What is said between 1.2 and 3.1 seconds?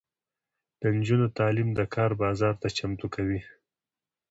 تعلیم د کار بازار ته چمتو